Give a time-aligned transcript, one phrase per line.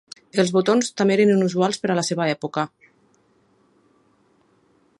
[0.43, 2.63] Els botons també eren inusuals per a la seva època.